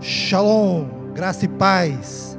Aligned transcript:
Shalom, 0.00 0.86
graça 1.12 1.44
e 1.44 1.48
paz. 1.48 2.38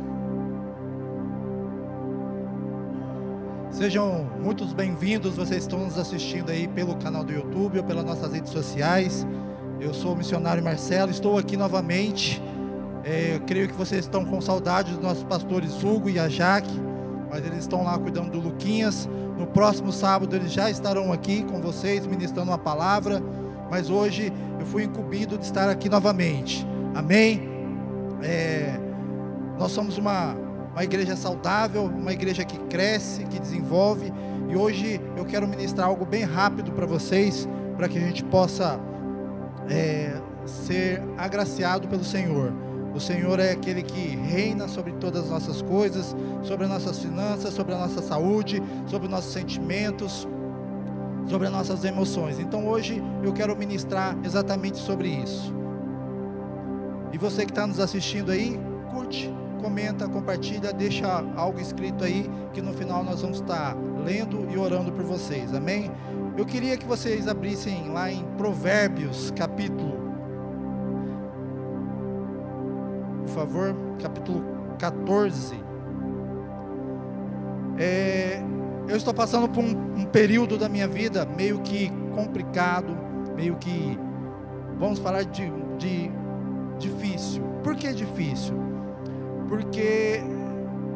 Sejam 3.70 4.29
muitos 4.42 4.71
bem-vindos, 4.71 5.36
vocês 5.36 5.64
estão 5.64 5.80
nos 5.80 5.98
assistindo 5.98 6.52
aí 6.52 6.70
pelo 6.70 6.96
canal 6.96 7.22
do 7.22 7.34
YouTube 7.34 7.80
ou 7.80 7.84
pelas 7.84 8.06
nossas 8.06 8.32
redes 8.32 8.54
sociais. 8.54 9.28
Eu 9.78 9.94
sou 9.94 10.14
o 10.14 10.16
missionário 10.16 10.64
Marcelo, 10.64 11.12
estou 11.12 11.38
aqui 11.38 11.58
novamente. 11.58 12.42
É, 13.04 13.36
eu 13.36 13.41
creio 13.41 13.68
que 13.68 13.73
vocês 13.73 14.05
estão 14.05 14.23
com 14.23 14.39
saudade 14.39 14.94
dos 14.94 15.04
nossos 15.04 15.26
pastores 15.26 15.84
Hugo 15.84 16.10
e 16.10 16.18
a 16.18 16.30
Jaque, 16.30 16.80
mas 17.30 17.46
eles 17.46 17.60
estão 17.60 17.84
lá 17.84 18.00
cuidando 18.00 18.32
do 18.32 18.39
Luquinhas. 18.39 19.10
No 19.38 19.48
próximo 19.48 19.91
sábado 19.91 20.34
eles 20.34 20.54
já 20.54 20.70
estarão 20.70 21.12
aqui 21.12 21.44
com 21.44 21.60
vocês, 21.60 22.07
ministrando 22.07 22.52
uma 22.52 22.57
palavra. 22.57 23.21
Mas 23.70 23.89
hoje 23.89 24.32
eu 24.57 24.66
fui 24.66 24.86
incumbido 24.86 25.38
de 25.38 25.44
estar 25.44 25.68
aqui 25.68 25.89
novamente. 25.89 26.66
Amém? 26.96 27.48
É, 28.23 28.79
nós 29.57 29.71
somos 29.71 29.97
uma, 29.97 30.36
uma 30.71 30.83
igreja 30.83 31.15
saudável, 31.15 31.83
uma 31.83 32.14
igreja 32.14 32.44
que 32.44 32.58
cresce, 32.66 33.25
que 33.25 33.39
desenvolve. 33.39 34.11
E 34.50 34.55
hoje 34.55 35.00
eu 35.17 35.25
quero 35.25 35.47
ministrar 35.47 35.88
algo 35.88 36.05
bem 36.05 36.23
rápido 36.23 36.72
para 36.72 36.86
vocês, 36.86 37.47
para 37.77 37.88
que 37.88 37.97
a 37.97 38.02
gente 38.02 38.23
possa 38.23 38.80
é, 39.69 40.13
ser 40.45 41.02
agraciado 41.17 41.88
pelo 41.88 42.03
Senhor. 42.03 42.52
O 42.94 43.00
Senhor 43.00 43.39
é 43.39 43.52
aquele 43.52 43.83
que 43.83 44.16
reina 44.16 44.67
sobre 44.67 44.94
todas 44.94 45.25
as 45.25 45.30
nossas 45.30 45.61
coisas, 45.61 46.16
sobre 46.41 46.66
as 46.66 46.72
nossas 46.72 46.99
finanças, 46.99 47.53
sobre 47.53 47.73
a 47.75 47.77
nossa 47.77 48.02
saúde, 48.02 48.61
sobre 48.88 49.08
os 49.08 49.11
nossos 49.11 49.31
sentimentos, 49.31 50.27
sobre 51.27 51.47
as 51.47 51.53
nossas 51.53 51.83
emoções. 51.86 52.39
Então 52.39 52.67
hoje 52.67 53.02
eu 53.23 53.31
quero 53.31 53.55
ministrar 53.55 54.17
exatamente 54.23 54.77
sobre 54.77 55.09
isso. 55.09 55.58
E 57.11 57.17
você 57.17 57.45
que 57.45 57.52
está 57.52 57.66
nos 57.66 57.80
assistindo 57.80 58.31
aí, 58.31 58.59
curte, 58.91 59.33
comenta, 59.61 60.08
compartilha, 60.08 60.72
deixa 60.72 61.08
algo 61.35 61.59
escrito 61.59 62.03
aí, 62.03 62.29
que 62.53 62.61
no 62.61 62.73
final 62.73 63.03
nós 63.03 63.21
vamos 63.21 63.39
estar 63.39 63.75
lendo 64.05 64.47
e 64.51 64.57
orando 64.57 64.91
por 64.91 65.03
vocês, 65.03 65.53
amém? 65.53 65.91
Eu 66.38 66.45
queria 66.45 66.77
que 66.77 66.85
vocês 66.85 67.27
abrissem 67.27 67.89
lá 67.89 68.11
em 68.11 68.23
Provérbios, 68.38 69.31
capítulo, 69.35 69.97
por 73.21 73.29
favor, 73.29 73.75
capítulo 74.01 74.44
14. 74.77 75.55
É, 77.77 78.41
eu 78.88 78.95
estou 78.95 79.13
passando 79.13 79.47
por 79.47 79.63
um, 79.63 80.01
um 80.01 80.05
período 80.05 80.57
da 80.57 80.67
minha 80.67 80.88
vida 80.88 81.25
meio 81.25 81.59
que 81.59 81.91
complicado, 82.16 82.97
meio 83.35 83.55
que, 83.55 83.97
vamos 84.77 84.99
falar 84.99 85.23
de, 85.23 85.51
de 85.77 86.11
difícil. 86.80 87.44
Por 87.63 87.75
que 87.75 87.94
difícil? 87.94 88.55
Porque 89.47 90.22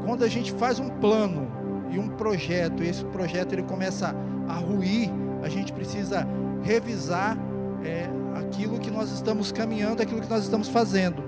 quando 0.05 0.23
a 0.23 0.27
gente 0.27 0.51
faz 0.53 0.79
um 0.79 0.89
plano 0.89 1.47
e 1.91 1.99
um 1.99 2.07
projeto, 2.09 2.83
e 2.83 2.87
esse 2.87 3.05
projeto 3.05 3.53
ele 3.53 3.63
começa 3.63 4.15
a 4.47 4.53
ruir, 4.53 5.09
a 5.43 5.49
gente 5.49 5.71
precisa 5.71 6.27
revisar 6.61 7.37
é, 7.83 8.09
aquilo 8.39 8.79
que 8.79 8.89
nós 8.89 9.11
estamos 9.11 9.51
caminhando, 9.51 10.01
aquilo 10.01 10.21
que 10.21 10.29
nós 10.29 10.43
estamos 10.43 10.67
fazendo. 10.67 11.23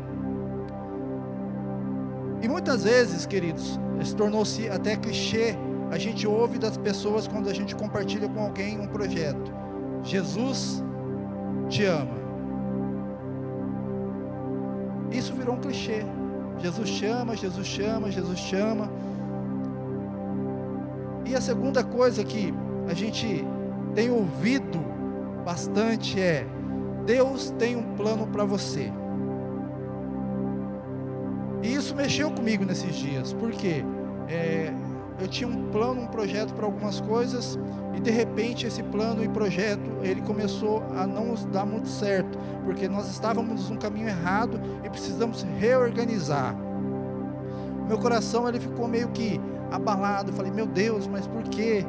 E 2.42 2.48
muitas 2.48 2.84
vezes, 2.84 3.26
queridos, 3.26 3.80
se 4.04 4.16
tornou-se 4.16 4.70
até 4.70 4.96
clichê, 4.96 5.56
a 5.92 5.98
gente 5.98 6.28
ouve 6.28 6.58
das 6.58 6.78
pessoas 6.78 7.28
quando 7.28 7.50
a 7.50 7.54
gente 7.54 7.76
compartilha 7.76 8.28
com 8.28 8.40
alguém 8.40 8.80
um 8.80 8.88
projeto. 8.88 9.54
Jesus 10.04 10.84
te 11.70 11.86
ama. 11.86 12.25
Virou 15.46 15.56
um 15.56 15.60
clichê. 15.60 16.04
Jesus 16.58 16.90
chama, 16.90 17.36
Jesus 17.36 17.68
chama, 17.68 18.10
Jesus 18.10 18.40
chama. 18.40 18.90
E 21.24 21.36
a 21.36 21.42
segunda 21.42 21.84
coisa 21.84 22.24
que 22.24 22.52
a 22.90 22.94
gente 22.96 23.46
tem 23.94 24.10
ouvido 24.10 24.80
bastante 25.46 26.20
é: 26.20 26.48
Deus 27.06 27.52
tem 27.60 27.76
um 27.76 27.96
plano 27.96 28.26
para 28.26 28.44
você. 28.44 28.92
E 31.62 31.76
isso 31.76 31.96
mexeu 31.96 32.32
comigo 32.32 32.66
nesses 32.66 32.96
dias, 32.96 33.32
porque 33.34 33.84
é, 34.28 34.74
eu 35.20 35.28
tinha 35.28 35.48
um 35.48 35.70
plano, 35.72 36.02
um 36.02 36.08
projeto 36.08 36.54
para 36.54 36.66
algumas 36.66 37.00
coisas 37.00 37.58
e 37.96 38.00
de 38.00 38.12
repente 38.12 38.66
esse 38.68 38.84
plano 38.84 39.24
e 39.24 39.30
projeto 39.30 39.90
ele 40.02 40.22
começou 40.22 40.84
a 40.96 41.08
não 41.08 41.34
dar 41.52 41.66
muito 41.66 41.88
certo, 41.88 42.38
porque 42.66 42.88
nós 42.88 43.10
estávamos 43.10 43.70
no 43.70 43.78
caminho 43.78 44.10
errado 44.10 44.60
e 44.84 44.90
precisamos 44.90 45.44
reorganizar. 45.58 46.56
Meu 47.88 47.98
coração 47.98 48.48
ele 48.48 48.60
ficou 48.60 48.88
meio 48.88 49.10
que 49.10 49.40
abalado, 49.72 50.34
falei: 50.34 50.52
"Meu 50.52 50.66
Deus, 50.66 51.08
mas 51.08 51.26
por 51.28 51.44
quê? 51.44 51.86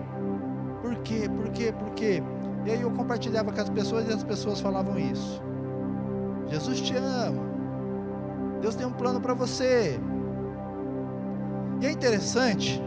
Por 0.81 0.95
quê? 0.99 1.29
Por 1.29 1.49
quê? 1.51 1.73
Por 1.73 1.91
quê?" 1.91 2.23
E 2.65 2.71
aí 2.71 2.83
eu 2.83 2.91
compartilhava 2.91 3.53
com 3.53 3.61
as 3.61 3.71
pessoas 3.71 4.09
e 4.09 4.13
as 4.13 4.23
pessoas 4.23 4.61
falavam 4.61 4.99
isso. 4.99 5.43
Jesus 6.49 6.81
te 6.81 6.97
ama. 6.97 7.43
Deus 8.61 8.75
tem 8.75 8.87
um 8.87 8.93
plano 8.93 9.21
para 9.21 9.35
você. 9.35 9.99
E 11.81 11.87
é 11.87 11.91
interessante 11.91 12.83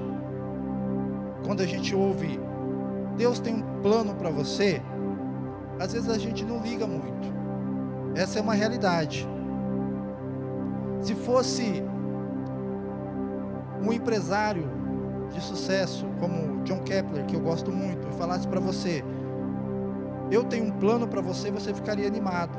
quando 1.45 1.61
a 1.61 1.65
gente 1.65 1.95
ouve 1.95 2.39
Deus 3.19 3.37
tem 3.41 3.53
um 3.53 3.81
plano 3.81 4.15
para 4.15 4.29
você, 4.29 4.81
às 5.77 5.91
vezes 5.91 6.09
a 6.09 6.17
gente 6.17 6.45
não 6.45 6.61
liga 6.61 6.87
muito. 6.87 7.27
Essa 8.15 8.39
é 8.39 8.41
uma 8.41 8.53
realidade. 8.53 9.27
Se 11.01 11.13
fosse 11.15 11.83
um 13.85 13.91
empresário 13.91 14.69
de 15.33 15.41
sucesso 15.41 16.05
como 16.17 16.63
John 16.63 16.79
Kepler, 16.79 17.25
que 17.25 17.35
eu 17.35 17.41
gosto 17.41 17.71
muito, 17.73 18.07
e 18.07 18.13
falasse 18.13 18.47
para 18.47 18.61
você: 18.61 19.03
Eu 20.31 20.45
tenho 20.45 20.65
um 20.65 20.71
plano 20.71 21.05
para 21.05 21.19
você, 21.19 21.51
você 21.51 21.73
ficaria 21.73 22.07
animado. 22.07 22.57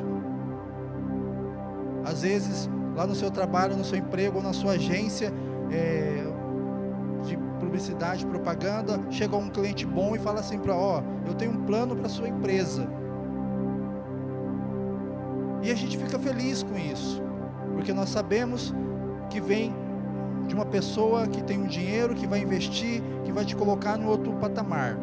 Às 2.04 2.20
vezes, 2.20 2.68
lá 2.94 3.06
no 3.06 3.14
seu 3.14 3.30
trabalho, 3.30 3.76
no 3.76 3.84
seu 3.84 3.98
emprego 3.98 4.36
ou 4.36 4.42
na 4.42 4.52
sua 4.52 4.72
agência, 4.72 5.32
é, 5.70 6.29
publicidade, 7.70 8.26
propaganda, 8.26 9.00
chega 9.10 9.36
um 9.36 9.48
cliente 9.48 9.86
bom 9.86 10.16
e 10.16 10.18
fala 10.18 10.40
assim 10.40 10.58
para, 10.58 10.74
ó, 10.74 11.02
eu 11.24 11.34
tenho 11.34 11.52
um 11.52 11.64
plano 11.64 11.94
para 11.94 12.08
sua 12.08 12.28
empresa. 12.28 12.88
E 15.62 15.70
a 15.70 15.74
gente 15.74 15.96
fica 15.96 16.18
feliz 16.18 16.64
com 16.64 16.76
isso, 16.76 17.22
porque 17.74 17.92
nós 17.92 18.08
sabemos 18.08 18.74
que 19.28 19.40
vem 19.40 19.72
de 20.48 20.54
uma 20.54 20.66
pessoa 20.66 21.28
que 21.28 21.44
tem 21.44 21.60
um 21.60 21.66
dinheiro, 21.66 22.14
que 22.14 22.26
vai 22.26 22.40
investir, 22.40 23.02
que 23.24 23.30
vai 23.30 23.44
te 23.44 23.54
colocar 23.54 23.96
no 23.96 24.08
outro 24.08 24.32
patamar. 24.34 24.98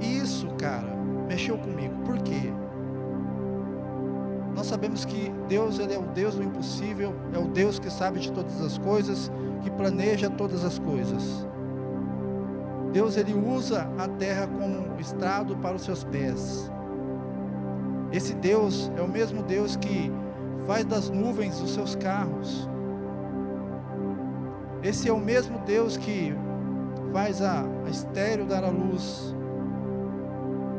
Isso, 0.00 0.46
cara, 0.56 0.96
mexeu 1.28 1.58
comigo. 1.58 1.94
Por 2.06 2.18
quê? 2.22 2.50
Sabemos 4.72 5.04
que 5.04 5.30
Deus 5.50 5.78
ele 5.78 5.92
é 5.92 5.98
o 5.98 6.06
Deus 6.14 6.34
do 6.34 6.42
impossível, 6.42 7.14
é 7.30 7.38
o 7.38 7.46
Deus 7.46 7.78
que 7.78 7.90
sabe 7.90 8.18
de 8.20 8.32
todas 8.32 8.58
as 8.58 8.78
coisas, 8.78 9.30
que 9.62 9.70
planeja 9.70 10.30
todas 10.30 10.64
as 10.64 10.78
coisas. 10.78 11.46
Deus 12.90 13.18
ele 13.18 13.34
usa 13.34 13.86
a 13.98 14.08
terra 14.08 14.46
como 14.46 14.98
estrado 14.98 15.54
para 15.58 15.76
os 15.76 15.82
seus 15.82 16.04
pés. 16.04 16.72
Esse 18.10 18.32
Deus 18.32 18.90
é 18.96 19.02
o 19.02 19.08
mesmo 19.08 19.42
Deus 19.42 19.76
que 19.76 20.10
faz 20.66 20.86
das 20.86 21.10
nuvens 21.10 21.60
os 21.60 21.74
seus 21.74 21.94
carros. 21.94 22.66
Esse 24.82 25.06
é 25.06 25.12
o 25.12 25.20
mesmo 25.20 25.58
Deus 25.66 25.98
que 25.98 26.34
faz 27.12 27.42
a, 27.42 27.62
a 27.84 27.90
estéreo 27.90 28.46
dar 28.46 28.64
a 28.64 28.70
luz. 28.70 29.36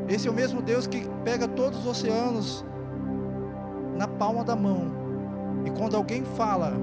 Esse 0.10 0.28
é 0.28 0.32
o 0.32 0.34
mesmo 0.34 0.64
Deus 0.64 0.88
que 0.88 1.08
pega 1.24 1.48
todos 1.48 1.82
os 1.82 1.86
oceanos 1.86 2.66
na 3.96 4.08
palma 4.08 4.44
da 4.44 4.56
mão. 4.56 4.92
E 5.66 5.70
quando 5.72 5.96
alguém 5.96 6.24
fala 6.24 6.74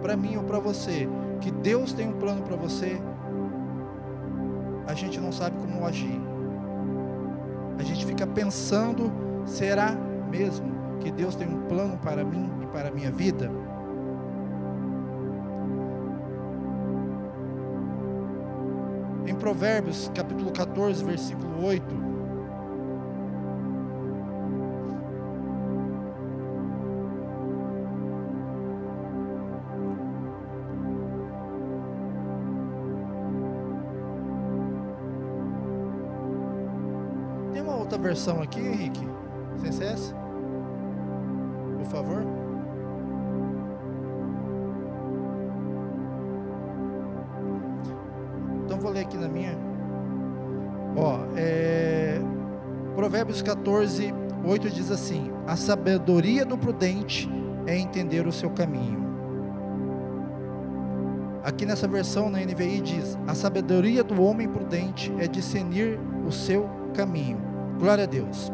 para 0.00 0.16
mim 0.16 0.36
ou 0.36 0.42
para 0.42 0.58
você 0.58 1.08
que 1.40 1.50
Deus 1.50 1.92
tem 1.92 2.08
um 2.08 2.12
plano 2.12 2.42
para 2.42 2.56
você, 2.56 3.00
a 4.86 4.94
gente 4.94 5.20
não 5.20 5.32
sabe 5.32 5.56
como 5.58 5.86
agir. 5.86 6.20
A 7.78 7.82
gente 7.82 8.04
fica 8.04 8.26
pensando: 8.26 9.12
será 9.46 9.92
mesmo 10.30 10.72
que 11.00 11.10
Deus 11.10 11.34
tem 11.34 11.48
um 11.48 11.62
plano 11.62 11.98
para 11.98 12.24
mim 12.24 12.50
e 12.62 12.66
para 12.66 12.88
a 12.88 12.92
minha 12.92 13.10
vida? 13.10 13.50
Em 19.26 19.34
Provérbios, 19.34 20.10
capítulo 20.14 20.50
14, 20.50 21.04
versículo 21.04 21.64
8, 21.64 22.11
versão 38.12 38.42
aqui, 38.42 38.60
Henrique? 38.60 39.08
Sem 39.56 39.72
CS? 39.72 40.14
por 41.78 41.86
favor. 41.86 42.22
Então 48.64 48.78
vou 48.78 48.90
ler 48.92 49.00
aqui 49.00 49.16
na 49.16 49.28
minha. 49.28 49.56
Ó, 50.94 51.20
é, 51.36 52.20
Provérbios 52.94 53.40
14, 53.40 54.14
8 54.44 54.70
diz 54.70 54.90
assim: 54.90 55.32
A 55.46 55.56
sabedoria 55.56 56.44
do 56.44 56.58
prudente 56.58 57.28
é 57.66 57.76
entender 57.76 58.26
o 58.26 58.32
seu 58.32 58.50
caminho. 58.50 59.02
Aqui 61.42 61.66
nessa 61.66 61.88
versão 61.88 62.30
na 62.30 62.38
NVI 62.40 62.80
diz: 62.82 63.18
A 63.26 63.34
sabedoria 63.34 64.04
do 64.04 64.22
homem 64.22 64.48
prudente 64.48 65.12
é 65.18 65.26
discernir 65.26 65.98
o 66.26 66.30
seu 66.30 66.68
caminho. 66.94 67.51
Glória 67.82 68.04
a 68.04 68.06
Deus. 68.06 68.48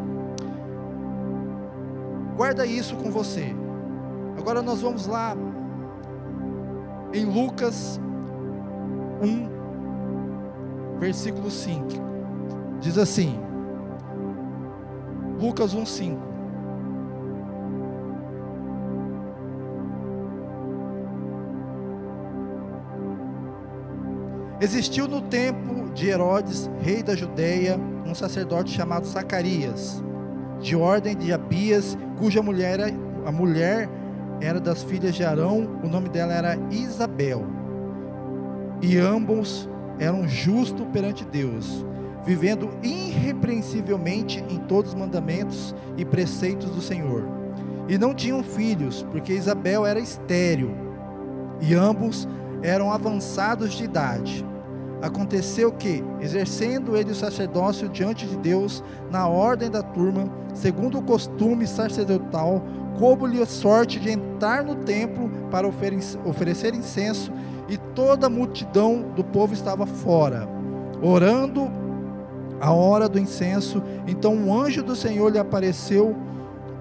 Guarda 2.35 2.65
isso 2.65 2.97
com 2.97 3.11
você. 3.11 3.55
Agora 4.39 4.63
nós 4.63 4.81
vamos 4.81 5.07
lá 5.07 5.37
em 7.13 7.27
Lucas 7.27 8.01
1, 9.21 10.99
versículo 10.99 11.51
5. 11.51 11.89
Diz 12.81 12.97
assim: 12.97 13.39
Lucas 15.39 15.75
1, 15.75 15.85
5. 15.85 16.19
Existiu 24.59 25.07
no 25.07 25.21
tempo 25.21 25.91
de 25.93 26.09
Herodes, 26.09 26.71
rei 26.81 27.03
da 27.03 27.15
Judéia, 27.15 27.79
um 28.09 28.15
sacerdote 28.15 28.71
chamado 28.71 29.07
Zacarias, 29.07 30.03
de 30.61 30.75
ordem 30.75 31.17
de 31.17 31.33
Abias, 31.33 31.97
cuja 32.19 32.43
mulher, 32.43 32.81
a 33.25 33.31
mulher 33.31 33.89
era 34.41 34.59
das 34.59 34.83
filhas 34.83 35.15
de 35.15 35.25
Arão, 35.25 35.79
o 35.83 35.89
nome 35.89 36.09
dela 36.09 36.33
era 36.33 36.59
Isabel. 36.71 37.45
E 38.81 38.97
ambos 38.97 39.69
eram 39.99 40.27
justos 40.27 40.87
perante 40.93 41.25
Deus, 41.25 41.85
vivendo 42.25 42.71
irrepreensivelmente 42.83 44.43
em 44.49 44.59
todos 44.59 44.93
os 44.93 44.99
mandamentos 44.99 45.75
e 45.97 46.05
preceitos 46.05 46.71
do 46.71 46.81
Senhor. 46.81 47.25
E 47.89 47.99
não 47.99 48.15
tinham 48.15 48.43
filhos, 48.43 49.05
porque 49.11 49.33
Isabel 49.33 49.85
era 49.85 49.99
estéril, 49.99 50.71
e 51.61 51.75
ambos 51.75 52.29
eram 52.63 52.93
avançados 52.93 53.73
de 53.75 53.85
idade. 53.85 54.47
Aconteceu 55.01 55.71
que, 55.71 56.03
exercendo 56.21 56.97
ele 56.97 57.13
o 57.13 57.15
sacerdócio 57.15 57.89
diante 57.89 58.27
de 58.27 58.37
Deus, 58.37 58.83
na 59.11 59.29
ordem 59.29 59.71
da 59.71 59.83
turma, 59.83 60.29
segundo 60.53 60.99
o 60.99 61.03
costume 61.03 61.67
sacerdotal, 61.67 62.63
coube-lhe 62.99 63.41
a 63.41 63.47
sorte 63.47 64.01
de 64.01 64.11
entrar 64.11 64.65
no 64.65 64.75
templo 64.75 65.31
para 65.51 65.69
oferecer 65.69 66.75
incenso, 66.75 67.33
e 67.69 67.77
toda 67.95 68.27
a 68.27 68.31
multidão 68.31 69.05
do 69.15 69.23
povo 69.23 69.53
estava 69.55 69.87
fora, 69.87 70.49
orando 71.03 71.71
a 72.61 72.73
hora 72.73 73.09
do 73.09 73.21
incenso. 73.21 73.83
Então 74.07 74.35
um 74.35 74.59
anjo 74.59 74.83
do 74.83 74.97
Senhor 74.97 75.31
lhe 75.31 75.39
apareceu, 75.39 76.17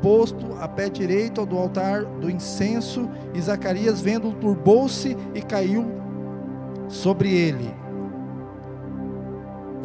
posto 0.02 0.56
a 0.60 0.68
pé 0.68 0.90
direito 0.90 1.46
do 1.46 1.58
altar 1.58 2.04
do 2.04 2.32
incenso, 2.32 3.08
e 3.36 3.42
Zacarias, 3.42 4.02
vendo, 4.02 4.32
turbou-se 4.32 5.16
e 5.36 5.42
caiu 5.42 5.86
sobre 6.88 7.32
ele. 7.32 7.70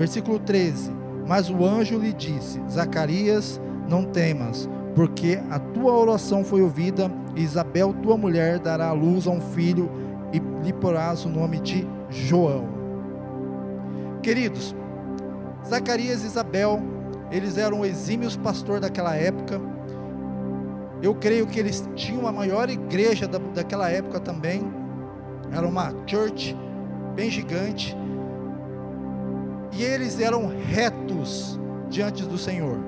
Versículo 0.02 0.40
13: 0.40 0.90
Mas 1.28 1.49
o 1.49 1.64
anjo 1.64 1.96
lhe 1.96 2.12
disse: 2.12 2.60
Zacarias, 2.69 3.60
não 3.88 4.04
temas, 4.04 4.69
porque 4.96 5.38
a 5.49 5.60
tua 5.60 5.93
oração 5.93 6.44
foi 6.44 6.60
ouvida, 6.60 7.08
e 7.37 7.43
Isabel, 7.43 7.94
tua 8.02 8.16
mulher, 8.16 8.58
dará 8.58 8.88
à 8.88 8.93
luz 8.93 9.28
a 9.28 9.31
um 9.31 9.40
filho, 9.40 9.88
e 10.32 10.40
lhe 10.64 10.72
porás 10.72 11.25
o 11.25 11.28
nome 11.28 11.60
de 11.60 11.87
João. 12.10 12.66
Queridos, 14.25 14.75
Zacarias 15.64 16.25
e 16.25 16.26
Isabel, 16.26 16.82
eles 17.31 17.56
eram 17.56 17.84
exímios 17.84 18.37
pastor 18.37 18.81
daquela 18.81 19.14
época. 19.14 19.60
Eu 21.00 21.14
creio 21.14 21.46
que 21.46 21.60
eles 21.60 21.88
tinham 21.94 22.26
a 22.26 22.32
maior 22.32 22.69
igreja 22.69 23.28
da, 23.28 23.38
daquela 23.55 23.88
época 23.88 24.19
também. 24.19 24.64
Era 25.52 25.64
uma 25.64 25.94
church 26.08 26.56
bem 27.14 27.31
gigante 27.31 27.96
e 29.72 29.82
eles 29.82 30.20
eram 30.20 30.46
retos 30.46 31.58
diante 31.88 32.24
do 32.24 32.36
Senhor. 32.36 32.78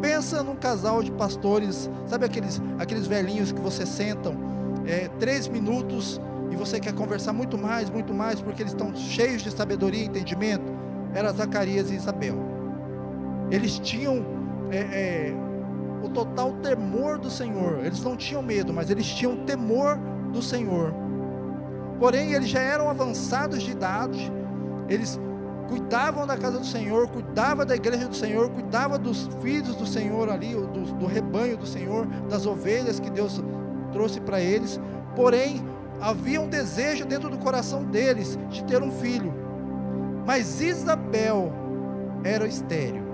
Pensa 0.00 0.42
num 0.42 0.54
casal 0.54 1.02
de 1.02 1.10
pastores, 1.10 1.90
sabe 2.06 2.26
aqueles, 2.26 2.60
aqueles 2.78 3.06
velhinhos 3.06 3.50
que 3.50 3.60
você 3.60 3.84
sentam 3.84 4.36
é, 4.86 5.08
três 5.18 5.48
minutos 5.48 6.20
e 6.50 6.56
você 6.56 6.78
quer 6.78 6.94
conversar 6.94 7.32
muito 7.32 7.58
mais, 7.58 7.90
muito 7.90 8.14
mais, 8.14 8.40
porque 8.40 8.62
eles 8.62 8.72
estão 8.72 8.94
cheios 8.94 9.42
de 9.42 9.50
sabedoria 9.50 10.02
e 10.02 10.06
entendimento? 10.06 10.72
Era 11.14 11.32
Zacarias 11.32 11.90
e 11.90 11.94
Isabel. 11.94 12.36
Eles 13.50 13.78
tinham 13.78 14.24
é, 14.70 14.78
é, 14.78 15.34
o 16.02 16.08
total 16.10 16.52
temor 16.62 17.18
do 17.18 17.30
Senhor. 17.30 17.84
Eles 17.84 18.02
não 18.02 18.16
tinham 18.16 18.42
medo, 18.42 18.72
mas 18.72 18.90
eles 18.90 19.06
tinham 19.06 19.36
temor 19.44 19.98
do 20.32 20.42
Senhor. 20.42 20.94
Porém, 21.98 22.34
eles 22.34 22.48
já 22.48 22.60
eram 22.60 22.88
avançados 22.88 23.62
de 23.62 23.72
idade, 23.72 24.32
eles 24.88 25.18
cuidavam 25.68 26.26
da 26.26 26.36
casa 26.36 26.58
do 26.58 26.66
Senhor, 26.66 27.08
cuidava 27.08 27.64
da 27.64 27.76
igreja 27.76 28.08
do 28.08 28.16
Senhor, 28.16 28.48
cuidava 28.50 28.98
dos 28.98 29.28
filhos 29.40 29.76
do 29.76 29.86
Senhor 29.86 30.30
ali, 30.30 30.54
do, 30.54 30.94
do 30.94 31.06
rebanho 31.06 31.56
do 31.56 31.66
Senhor, 31.66 32.06
das 32.28 32.46
ovelhas 32.46 32.98
que 32.98 33.10
Deus 33.10 33.42
trouxe 33.92 34.20
para 34.20 34.40
eles. 34.40 34.80
Porém, 35.14 35.62
havia 36.00 36.40
um 36.40 36.48
desejo 36.48 37.04
dentro 37.04 37.28
do 37.28 37.38
coração 37.38 37.84
deles 37.84 38.38
de 38.50 38.64
ter 38.64 38.82
um 38.82 38.90
filho. 38.90 39.32
Mas 40.26 40.60
Isabel 40.60 41.52
era 42.24 42.46
estéril. 42.46 43.08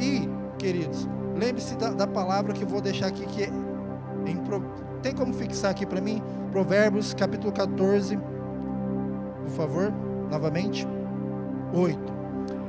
E, 0.00 0.28
queridos, 0.58 1.06
lembre-se 1.36 1.76
da, 1.76 1.90
da, 1.90 2.06
palavra 2.06 2.54
que 2.54 2.64
vou 2.64 2.80
deixar 2.80 3.08
aqui, 3.08 3.26
que 3.26 3.44
é 3.44 3.50
em, 4.26 4.36
tem 5.00 5.14
como 5.14 5.32
fixar 5.32 5.70
aqui 5.70 5.86
para 5.86 6.00
mim? 6.00 6.22
Provérbios 6.52 7.14
capítulo 7.14 7.52
14, 7.52 8.16
por 8.16 9.50
favor, 9.50 9.92
novamente. 10.30 10.86
8. 11.72 11.98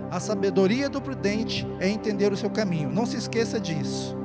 A 0.10 0.20
sabedoria 0.20 0.90
do 0.90 1.02
prudente 1.02 1.68
é 1.80 1.88
entender 1.88 2.32
o 2.32 2.38
seu 2.38 2.50
caminho. 2.50 2.90
Não 2.90 3.06
se 3.06 3.18
esqueça 3.18 3.60
disso. 3.60 4.16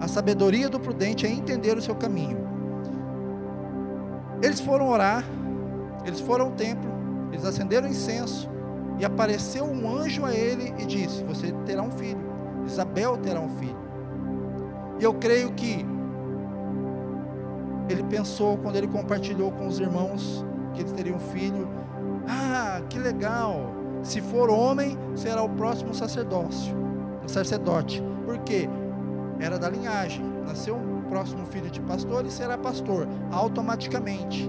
A 0.00 0.08
sabedoria 0.08 0.68
do 0.68 0.78
prudente 0.78 1.26
é 1.26 1.30
entender 1.30 1.76
o 1.76 1.82
seu 1.82 1.94
caminho. 1.94 2.38
Eles 4.42 4.60
foram 4.60 4.88
orar, 4.88 5.24
eles 6.04 6.20
foram 6.20 6.46
ao 6.46 6.50
templo, 6.52 6.88
eles 7.32 7.44
acenderam 7.44 7.88
incenso, 7.88 8.48
e 8.98 9.04
apareceu 9.04 9.64
um 9.64 9.88
anjo 9.88 10.24
a 10.24 10.32
ele 10.32 10.72
e 10.78 10.86
disse: 10.86 11.22
Você 11.24 11.52
terá 11.66 11.82
um 11.82 11.90
filho, 11.90 12.20
Isabel 12.66 13.16
terá 13.18 13.40
um 13.40 13.48
filho. 13.48 13.78
E 15.00 15.04
eu 15.04 15.14
creio 15.14 15.52
que 15.52 15.84
ele 17.88 18.02
pensou 18.04 18.58
quando 18.58 18.76
ele 18.76 18.88
compartilhou 18.88 19.50
com 19.52 19.66
os 19.66 19.78
irmãos 19.78 20.44
que 20.74 20.82
eles 20.82 20.92
teriam 20.92 21.16
um 21.16 21.20
filho. 21.20 21.68
Ah, 22.28 22.82
que 22.88 22.98
legal! 22.98 23.72
Se 24.02 24.20
for 24.20 24.50
homem, 24.50 24.96
será 25.16 25.42
o 25.42 25.48
próximo 25.48 25.94
sacerdócio, 25.94 26.76
o 27.24 27.28
sacerdote. 27.28 28.02
Por 28.24 28.38
quê? 28.40 28.68
Era 29.40 29.58
da 29.58 29.68
linhagem. 29.68 30.24
Nasceu 30.46 30.76
um 30.76 31.02
próximo 31.08 31.44
filho 31.46 31.70
de 31.70 31.80
pastor 31.80 32.24
e 32.24 32.30
será 32.30 32.56
pastor, 32.56 33.08
automaticamente. 33.32 34.48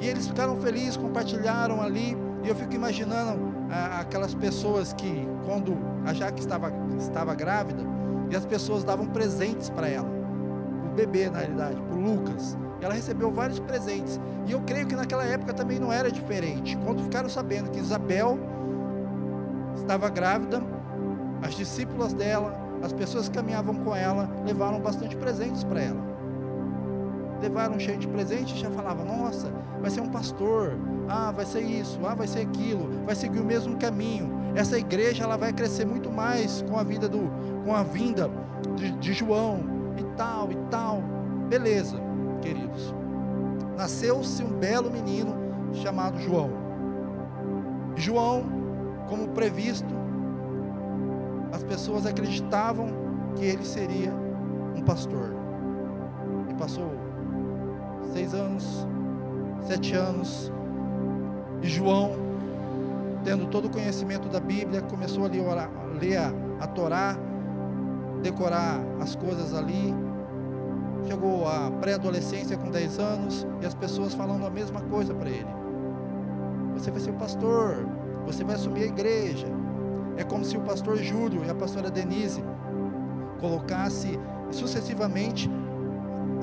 E 0.00 0.06
eles 0.06 0.28
ficaram 0.28 0.56
felizes, 0.56 0.96
compartilharam 0.96 1.82
ali. 1.82 2.16
E 2.44 2.48
eu 2.48 2.54
fico 2.54 2.74
imaginando 2.74 3.40
ah, 3.70 4.00
aquelas 4.00 4.34
pessoas 4.34 4.92
que, 4.92 5.26
quando 5.44 5.76
a 6.04 6.12
Jaque 6.12 6.40
estava, 6.40 6.72
estava 6.98 7.34
grávida, 7.34 7.82
e 8.30 8.36
as 8.36 8.44
pessoas 8.44 8.84
davam 8.84 9.06
presentes 9.06 9.70
para 9.70 9.88
ela 9.88 10.15
bebê, 10.96 11.28
na 11.30 11.38
realidade, 11.38 11.80
para 11.80 11.96
o 11.96 12.00
Lucas. 12.00 12.56
Ela 12.80 12.94
recebeu 12.94 13.30
vários 13.30 13.58
presentes. 13.60 14.20
E 14.46 14.52
eu 14.52 14.60
creio 14.62 14.86
que 14.86 14.96
naquela 14.96 15.24
época 15.24 15.52
também 15.52 15.78
não 15.78 15.92
era 15.92 16.10
diferente. 16.10 16.76
Quando 16.78 17.02
ficaram 17.02 17.28
sabendo 17.28 17.70
que 17.70 17.78
Isabel 17.78 18.38
estava 19.76 20.08
grávida, 20.08 20.62
as 21.42 21.54
discípulas 21.54 22.12
dela, 22.12 22.58
as 22.82 22.92
pessoas 22.92 23.28
que 23.28 23.34
caminhavam 23.36 23.74
com 23.74 23.94
ela, 23.94 24.28
levaram 24.44 24.80
bastante 24.80 25.16
presentes 25.16 25.62
para 25.62 25.80
ela. 25.80 26.16
Levaram 27.40 27.78
cheio 27.78 27.98
de 27.98 28.08
presentes 28.08 28.56
e 28.56 28.60
já 28.60 28.70
falava: 28.70 29.04
Nossa, 29.04 29.52
vai 29.80 29.90
ser 29.90 30.00
um 30.00 30.08
pastor. 30.08 30.72
Ah, 31.08 31.30
vai 31.30 31.44
ser 31.44 31.60
isso. 31.60 32.00
Ah, 32.04 32.14
vai 32.14 32.26
ser 32.26 32.40
aquilo. 32.40 33.04
Vai 33.04 33.14
seguir 33.14 33.40
o 33.40 33.44
mesmo 33.44 33.76
caminho. 33.76 34.30
Essa 34.54 34.78
igreja 34.78 35.24
ela 35.24 35.36
vai 35.36 35.52
crescer 35.52 35.84
muito 35.84 36.10
mais 36.10 36.62
com 36.62 36.78
a 36.78 36.82
vida 36.82 37.08
do, 37.08 37.30
com 37.64 37.74
a 37.74 37.82
vinda 37.82 38.30
de, 38.74 38.90
de 38.92 39.12
João, 39.12 39.75
e 39.96 40.04
tal 40.16 40.50
e 40.50 40.56
tal. 40.70 41.02
Beleza, 41.48 41.96
queridos. 42.40 42.94
Nasceu-se 43.76 44.42
um 44.42 44.58
belo 44.58 44.90
menino 44.90 45.34
chamado 45.72 46.18
João. 46.18 46.50
João, 47.94 48.44
como 49.08 49.28
previsto, 49.28 49.94
as 51.52 51.62
pessoas 51.62 52.06
acreditavam 52.06 52.88
que 53.34 53.44
ele 53.44 53.64
seria 53.64 54.12
um 54.74 54.82
pastor. 54.82 55.34
E 56.48 56.54
passou 56.54 56.92
seis 58.12 58.34
anos, 58.34 58.86
sete 59.62 59.94
anos, 59.94 60.52
e 61.62 61.68
João, 61.68 62.12
tendo 63.24 63.46
todo 63.46 63.66
o 63.66 63.70
conhecimento 63.70 64.28
da 64.28 64.40
Bíblia, 64.40 64.82
começou 64.82 65.24
a 65.24 65.28
ler, 65.28 65.42
a, 65.46 65.68
ler 66.00 66.16
a, 66.16 66.32
a 66.60 66.66
Torá, 66.66 67.16
decorar 68.26 68.80
as 69.00 69.14
coisas 69.14 69.54
ali. 69.54 69.94
Chegou 71.06 71.46
a 71.46 71.70
pré-adolescência 71.80 72.56
com 72.56 72.70
10 72.70 72.98
anos 72.98 73.46
e 73.60 73.66
as 73.66 73.74
pessoas 73.74 74.14
falando 74.14 74.44
a 74.44 74.50
mesma 74.50 74.80
coisa 74.80 75.14
para 75.14 75.30
ele. 75.30 75.54
Você 76.74 76.90
vai 76.90 77.00
ser 77.00 77.12
pastor, 77.12 77.86
você 78.26 78.42
vai 78.42 78.56
assumir 78.56 78.82
a 78.82 78.86
igreja. 78.86 79.46
É 80.16 80.24
como 80.24 80.44
se 80.44 80.56
o 80.56 80.60
pastor 80.60 80.96
Júlio 80.96 81.44
e 81.44 81.50
a 81.50 81.54
pastora 81.54 81.90
Denise 81.90 82.42
colocasse 83.38 84.18
sucessivamente 84.50 85.48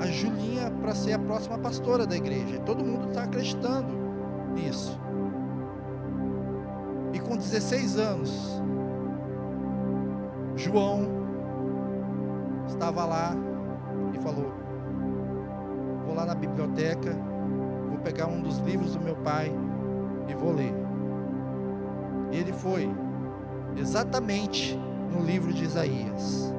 a 0.00 0.06
Julinha 0.06 0.70
para 0.80 0.94
ser 0.94 1.12
a 1.12 1.18
próxima 1.18 1.58
pastora 1.58 2.06
da 2.06 2.16
igreja. 2.16 2.58
Todo 2.60 2.84
mundo 2.84 3.08
está 3.08 3.24
acreditando 3.24 3.92
nisso. 4.54 4.98
E 7.12 7.18
com 7.18 7.36
16 7.36 7.98
anos, 7.98 8.62
João 10.56 11.23
estava 12.66 13.04
lá 13.04 13.34
e 14.12 14.18
falou: 14.18 14.52
Vou 16.04 16.14
lá 16.14 16.24
na 16.26 16.34
biblioteca, 16.34 17.16
vou 17.88 17.98
pegar 17.98 18.26
um 18.26 18.40
dos 18.40 18.58
livros 18.58 18.94
do 18.94 19.00
meu 19.00 19.16
pai 19.16 19.52
e 20.28 20.34
vou 20.34 20.52
ler. 20.52 20.74
E 22.32 22.36
ele 22.36 22.52
foi 22.52 22.90
exatamente 23.76 24.78
no 25.10 25.24
livro 25.24 25.52
de 25.52 25.64
Isaías. 25.64 26.52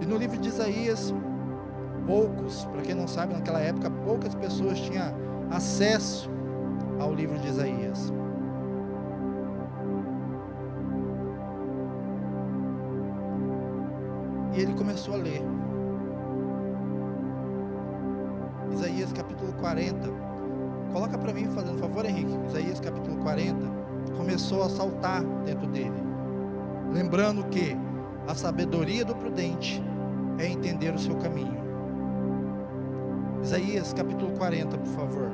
E 0.00 0.06
no 0.06 0.16
livro 0.16 0.38
de 0.38 0.48
Isaías, 0.48 1.14
poucos, 2.06 2.64
para 2.66 2.82
quem 2.82 2.94
não 2.94 3.06
sabe, 3.06 3.34
naquela 3.34 3.60
época, 3.60 3.90
poucas 3.90 4.34
pessoas 4.34 4.80
tinham 4.80 5.14
acesso 5.50 6.30
ao 6.98 7.14
livro 7.14 7.38
de 7.38 7.48
Isaías. 7.48 8.12
E 14.58 14.60
ele 14.60 14.74
começou 14.74 15.14
a 15.14 15.18
ler. 15.18 15.40
Isaías 18.72 19.12
capítulo 19.12 19.52
40. 19.52 19.96
Coloca 20.92 21.16
para 21.16 21.32
mim, 21.32 21.46
fazendo 21.54 21.78
favor, 21.78 22.04
Henrique. 22.04 22.36
Isaías 22.48 22.80
capítulo 22.80 23.18
40. 23.18 23.56
Começou 24.16 24.64
a 24.64 24.68
saltar 24.68 25.22
dentro 25.44 25.68
dele. 25.68 26.02
Lembrando 26.92 27.44
que 27.44 27.76
a 28.26 28.34
sabedoria 28.34 29.04
do 29.04 29.14
prudente 29.14 29.80
é 30.38 30.48
entender 30.48 30.92
o 30.92 30.98
seu 30.98 31.14
caminho. 31.18 31.56
Isaías 33.40 33.92
capítulo 33.92 34.32
40, 34.32 34.76
por 34.76 34.88
favor. 34.88 35.30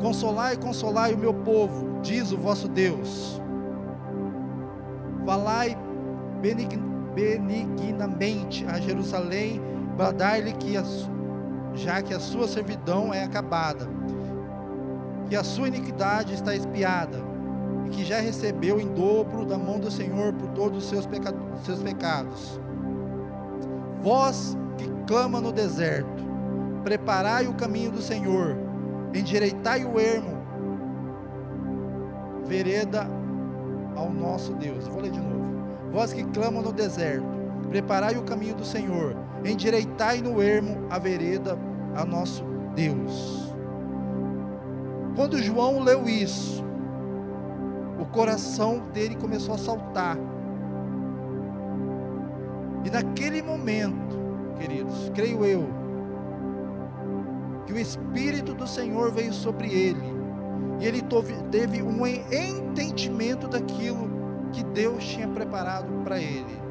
Consolai, 0.00 0.56
consolai 0.56 1.12
o 1.12 1.18
meu 1.18 1.34
povo, 1.34 2.00
diz 2.02 2.30
o 2.30 2.36
vosso 2.36 2.68
Deus. 2.68 3.42
Falai 5.28 5.76
benignamente 6.40 8.64
a 8.64 8.80
Jerusalém, 8.80 9.60
bradai-lhe 9.94 10.54
que 10.54 10.74
a, 10.74 10.82
já 11.74 12.00
que 12.00 12.14
a 12.14 12.18
sua 12.18 12.48
servidão 12.48 13.12
é 13.12 13.24
acabada, 13.24 13.86
que 15.28 15.36
a 15.36 15.44
sua 15.44 15.68
iniquidade 15.68 16.32
está 16.32 16.54
espiada, 16.54 17.18
e 17.84 17.90
que 17.90 18.06
já 18.06 18.20
recebeu 18.20 18.80
em 18.80 18.88
dobro 18.94 19.44
da 19.44 19.58
mão 19.58 19.78
do 19.78 19.90
Senhor 19.90 20.32
por 20.32 20.48
todos 20.52 20.84
os 20.84 20.88
seus, 20.88 21.04
peca, 21.04 21.34
seus 21.62 21.82
pecados. 21.82 22.58
Vós 24.00 24.56
que 24.78 24.88
clama 25.06 25.42
no 25.42 25.52
deserto, 25.52 26.24
preparai 26.82 27.46
o 27.46 27.52
caminho 27.52 27.90
do 27.90 28.00
Senhor, 28.00 28.56
endireitai 29.12 29.84
o 29.84 30.00
ermo, 30.00 30.38
vereda 32.46 33.18
ao 33.98 34.10
nosso 34.10 34.54
Deus. 34.54 34.86
Vou 34.86 35.02
ler 35.02 35.10
de 35.10 35.20
novo. 35.20 35.58
Vós 35.90 36.12
que 36.12 36.22
clamam 36.24 36.62
no 36.62 36.72
deserto, 36.72 37.26
preparai 37.68 38.16
o 38.16 38.22
caminho 38.22 38.54
do 38.54 38.64
Senhor, 38.64 39.16
endireitai 39.44 40.22
no 40.22 40.40
ermo 40.40 40.86
a 40.88 40.98
vereda 40.98 41.58
a 41.94 42.04
nosso 42.04 42.44
Deus. 42.74 43.52
Quando 45.16 45.42
João 45.42 45.80
leu 45.80 46.08
isso, 46.08 46.64
o 47.98 48.06
coração 48.06 48.84
dele 48.92 49.16
começou 49.16 49.54
a 49.54 49.58
saltar. 49.58 50.16
E 52.84 52.90
naquele 52.90 53.42
momento, 53.42 54.16
queridos, 54.56 55.10
creio 55.14 55.44
eu, 55.44 55.68
que 57.66 57.72
o 57.72 57.78
Espírito 57.78 58.54
do 58.54 58.66
Senhor 58.66 59.10
veio 59.10 59.32
sobre 59.32 59.68
ele, 59.68 60.17
e 60.80 60.86
ele 60.86 61.02
teve 61.50 61.82
um 61.82 62.06
entendimento 62.06 63.48
daquilo 63.48 64.08
que 64.52 64.62
Deus 64.62 65.04
tinha 65.04 65.28
preparado 65.28 65.92
para 66.04 66.18
ele. 66.18 66.68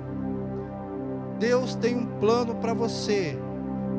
Deus 1.39 1.75
tem 1.75 1.95
um 1.95 2.05
plano 2.19 2.55
para 2.55 2.73
você, 2.73 3.37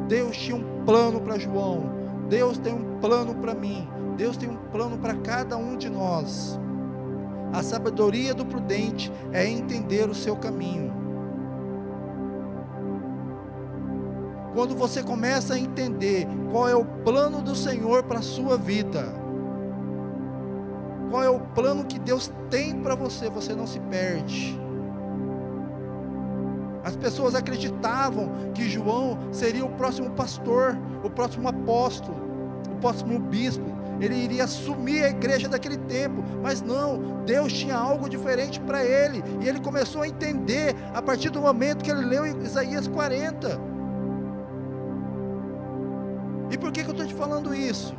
Deus 0.09 0.37
tinha 0.37 0.57
um 0.57 0.85
plano 0.85 1.21
para 1.21 1.39
João, 1.39 1.91
Deus 2.29 2.59
tem 2.59 2.73
um 2.73 2.99
plano 3.01 3.35
para 3.35 3.55
mim, 3.55 3.89
Deus 4.17 4.37
tem 4.37 4.49
um 4.49 4.57
plano 4.73 4.99
para 4.99 5.15
cada 5.15 5.57
um 5.57 5.77
de 5.77 5.89
nós. 5.89 6.59
A 7.53 7.63
sabedoria 7.63 8.35
do 8.35 8.45
prudente 8.45 9.13
é 9.33 9.47
entender 9.47 10.09
o 10.09 10.15
seu 10.15 10.37
caminho. 10.37 10.93
Quando 14.55 14.75
você 14.75 15.03
começa 15.03 15.55
a 15.55 15.59
entender 15.59 16.27
qual 16.51 16.69
é 16.69 16.75
o 16.75 16.85
plano 16.85 17.41
do 17.41 17.55
Senhor 17.55 18.03
para 18.03 18.19
a 18.19 18.23
sua 18.23 18.57
vida, 18.59 19.15
qual 21.11 21.23
é 21.23 21.31
o 21.31 21.41
plano 21.41 21.85
que 21.85 21.99
Deus 21.99 22.31
tem 22.51 22.81
para 22.81 22.95
você, 22.95 23.29
você 23.29 23.55
não 23.55 23.67
se 23.67 23.81
perde. 23.81 24.59
As 26.85 26.97
pessoas 26.97 27.35
acreditavam 27.35 28.31
que 28.55 28.69
João 28.69 29.19
seria 29.33 29.65
o 29.65 29.71
próximo 29.71 30.11
pastor, 30.11 30.79
o 31.03 31.11
próximo 31.11 31.49
apóstolo, 31.49 32.17
o 32.73 32.81
próximo 32.81 33.19
bispo. 33.19 33.77
Ele 34.01 34.15
iria 34.15 34.45
assumir 34.45 35.03
a 35.03 35.11
igreja 35.11 35.49
daquele 35.49 35.77
tempo, 35.77 36.23
mas 36.43 36.63
não, 36.63 37.23
Deus 37.27 37.53
tinha 37.53 37.77
algo 37.77 38.09
diferente 38.09 38.61
para 38.61 38.85
ele, 38.85 39.23
e 39.41 39.49
ele 39.49 39.61
começou 39.61 40.03
a 40.03 40.09
entender 40.09 40.75
a 40.95 41.03
partir 41.03 41.31
do 41.31 41.41
momento 41.41 41.83
que 41.83 41.91
ele 41.91 42.05
leu 42.05 42.25
Isaías 42.25 42.87
40. 42.87 43.61
E 46.51 46.57
por 46.57 46.73
que, 46.73 46.83
que 46.83 46.89
eu 46.89 46.93
estou 46.93 47.07
te 47.07 47.15
falando 47.15 47.55
isso? 47.55 47.95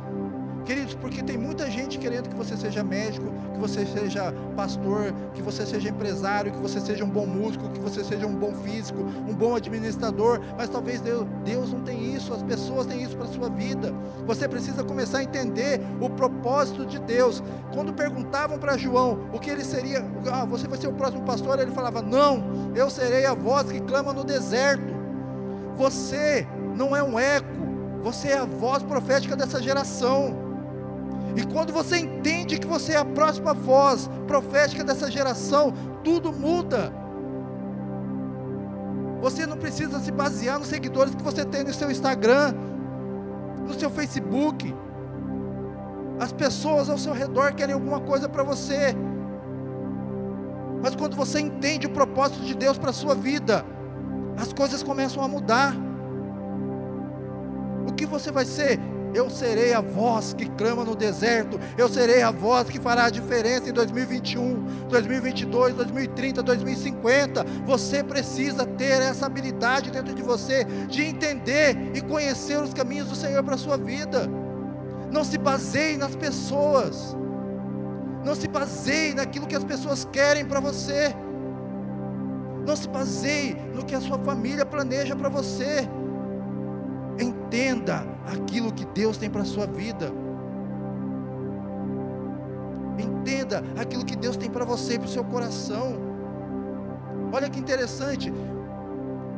Queridos, 0.70 0.94
porque 0.94 1.20
tem 1.20 1.36
muita 1.36 1.68
gente 1.68 1.98
querendo 1.98 2.28
que 2.28 2.36
você 2.36 2.56
seja 2.56 2.84
médico, 2.84 3.26
que 3.52 3.58
você 3.58 3.84
seja 3.84 4.32
pastor, 4.54 5.12
que 5.34 5.42
você 5.42 5.66
seja 5.66 5.88
empresário, 5.88 6.52
que 6.52 6.58
você 6.58 6.80
seja 6.80 7.04
um 7.04 7.10
bom 7.10 7.26
músico, 7.26 7.68
que 7.70 7.80
você 7.80 8.04
seja 8.04 8.24
um 8.24 8.36
bom 8.36 8.54
físico, 8.54 9.00
um 9.00 9.34
bom 9.34 9.56
administrador, 9.56 10.40
mas 10.56 10.68
talvez 10.68 11.00
Deus, 11.00 11.26
Deus 11.44 11.72
não 11.72 11.80
tem 11.80 12.14
isso, 12.14 12.32
as 12.32 12.44
pessoas 12.44 12.86
têm 12.86 13.02
isso 13.02 13.16
para 13.16 13.26
a 13.26 13.32
sua 13.32 13.48
vida. 13.48 13.92
Você 14.28 14.46
precisa 14.46 14.84
começar 14.84 15.18
a 15.18 15.24
entender 15.24 15.80
o 16.00 16.08
propósito 16.08 16.86
de 16.86 17.00
Deus. 17.00 17.42
Quando 17.74 17.92
perguntavam 17.92 18.56
para 18.56 18.76
João 18.76 19.28
o 19.32 19.40
que 19.40 19.50
ele 19.50 19.64
seria, 19.64 20.04
ah, 20.32 20.44
você 20.44 20.68
vai 20.68 20.78
ser 20.78 20.86
o 20.86 20.92
próximo 20.92 21.24
pastor, 21.24 21.58
ele 21.58 21.72
falava: 21.72 22.00
Não, 22.00 22.72
eu 22.76 22.88
serei 22.88 23.26
a 23.26 23.34
voz 23.34 23.72
que 23.72 23.80
clama 23.80 24.12
no 24.12 24.22
deserto. 24.22 24.94
Você 25.76 26.46
não 26.76 26.94
é 26.94 27.02
um 27.02 27.18
eco, 27.18 27.48
você 28.04 28.28
é 28.28 28.38
a 28.38 28.44
voz 28.44 28.84
profética 28.84 29.34
dessa 29.34 29.60
geração. 29.60 30.48
E 31.36 31.44
quando 31.46 31.72
você 31.72 31.98
entende 31.98 32.58
que 32.58 32.66
você 32.66 32.92
é 32.92 32.96
a 32.96 33.04
próxima 33.04 33.54
voz 33.54 34.08
profética 34.26 34.82
dessa 34.82 35.10
geração, 35.10 35.72
tudo 36.02 36.32
muda. 36.32 36.92
Você 39.20 39.46
não 39.46 39.56
precisa 39.56 40.00
se 40.00 40.10
basear 40.10 40.58
nos 40.58 40.68
seguidores 40.68 41.14
que 41.14 41.22
você 41.22 41.44
tem 41.44 41.62
no 41.62 41.72
seu 41.72 41.90
Instagram, 41.90 42.54
no 43.66 43.74
seu 43.74 43.90
Facebook. 43.90 44.74
As 46.18 46.32
pessoas 46.32 46.88
ao 46.88 46.98
seu 46.98 47.12
redor 47.12 47.54
querem 47.54 47.74
alguma 47.74 48.00
coisa 48.00 48.28
para 48.28 48.42
você. 48.42 48.94
Mas 50.82 50.96
quando 50.96 51.14
você 51.14 51.40
entende 51.40 51.86
o 51.86 51.90
propósito 51.90 52.42
de 52.42 52.54
Deus 52.54 52.78
para 52.78 52.90
a 52.90 52.94
sua 52.94 53.14
vida, 53.14 53.64
as 54.38 54.52
coisas 54.52 54.82
começam 54.82 55.22
a 55.22 55.28
mudar. 55.28 55.74
O 57.86 57.92
que 57.92 58.06
você 58.06 58.32
vai 58.32 58.46
ser? 58.46 58.80
Eu 59.14 59.28
serei 59.28 59.72
a 59.72 59.80
voz 59.80 60.32
que 60.32 60.48
clama 60.50 60.84
no 60.84 60.94
deserto. 60.94 61.58
Eu 61.76 61.88
serei 61.88 62.22
a 62.22 62.30
voz 62.30 62.68
que 62.68 62.78
fará 62.78 63.06
a 63.06 63.10
diferença 63.10 63.68
em 63.68 63.72
2021, 63.72 64.86
2022, 64.88 65.74
2030, 65.74 66.42
2050. 66.42 67.44
Você 67.66 68.04
precisa 68.04 68.64
ter 68.64 69.02
essa 69.02 69.26
habilidade 69.26 69.90
dentro 69.90 70.14
de 70.14 70.22
você 70.22 70.64
de 70.88 71.02
entender 71.02 71.76
e 71.94 72.00
conhecer 72.00 72.60
os 72.60 72.72
caminhos 72.72 73.08
do 73.08 73.16
Senhor 73.16 73.42
para 73.42 73.54
a 73.54 73.58
sua 73.58 73.76
vida. 73.76 74.28
Não 75.10 75.24
se 75.24 75.38
baseie 75.38 75.96
nas 75.96 76.14
pessoas. 76.14 77.16
Não 78.24 78.34
se 78.34 78.46
baseie 78.46 79.14
naquilo 79.14 79.46
que 79.46 79.56
as 79.56 79.64
pessoas 79.64 80.06
querem 80.12 80.44
para 80.44 80.60
você. 80.60 81.14
Não 82.66 82.76
se 82.76 82.88
baseie 82.88 83.56
no 83.74 83.84
que 83.84 83.94
a 83.94 84.00
sua 84.00 84.18
família 84.18 84.64
planeja 84.64 85.16
para 85.16 85.28
você. 85.28 85.88
Entenda 87.20 88.06
aquilo 88.26 88.72
que 88.72 88.86
Deus 88.86 89.18
tem 89.18 89.28
para 89.28 89.42
a 89.42 89.44
sua 89.44 89.66
vida. 89.66 90.10
Entenda 92.98 93.62
aquilo 93.78 94.04
que 94.04 94.16
Deus 94.16 94.36
tem 94.36 94.50
para 94.50 94.64
você 94.64 94.94
e 94.94 94.98
para 94.98 95.06
o 95.06 95.10
seu 95.10 95.24
coração. 95.24 95.98
Olha 97.32 97.48
que 97.48 97.60
interessante. 97.60 98.32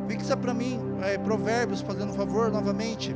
Fixa 0.08 0.36
para 0.36 0.54
mim, 0.54 0.80
é, 1.02 1.18
Provérbios, 1.18 1.80
fazendo 1.80 2.12
favor 2.12 2.50
novamente. 2.50 3.14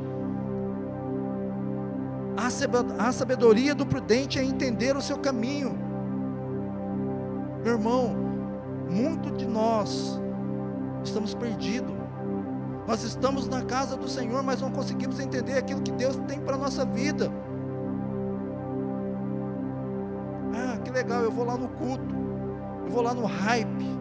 A 2.99 3.13
sabedoria 3.13 3.75
do 3.75 3.87
prudente 3.87 4.39
é 4.39 4.45
entender 4.45 4.97
o 4.97 5.01
seu 5.01 5.19
caminho. 5.19 5.77
Meu 7.65 7.75
irmão, 7.75 8.15
muito 8.91 9.31
de 9.33 9.47
nós 9.47 10.21
estamos 11.03 11.35
perdidos. 11.35 11.96
Nós 12.87 13.03
estamos 13.03 13.49
na 13.49 13.63
casa 13.63 13.97
do 13.97 14.09
Senhor, 14.09 14.43
mas 14.43 14.61
não 14.61 14.71
conseguimos 14.71 15.19
entender 15.19 15.55
aquilo 15.55 15.83
que 15.83 15.91
Deus 15.91 16.17
tem 16.29 16.41
para 16.41 16.55
a 16.55 16.59
nossa 16.59 16.85
vida. 16.85 17.31
Ah, 20.55 20.79
que 20.79 20.91
legal, 20.91 21.23
eu 21.23 21.31
vou 21.31 21.45
lá 21.45 21.57
no 21.57 21.69
culto, 21.69 22.15
eu 22.85 22.91
vou 22.91 23.03
lá 23.03 23.13
no 23.13 23.27
hype, 23.27 23.99